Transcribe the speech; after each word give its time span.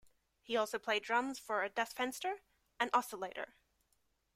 He 0.41 0.57
also 0.57 0.79
played 0.79 1.03
drums 1.03 1.37
for 1.37 1.69
Das 1.69 1.93
Fenster 1.93 2.39
and 2.79 2.89
Oscillator. 2.91 3.53